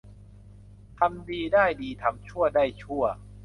[0.99, 3.03] ทำดีได้ดีทำชั่วได้ชั่ว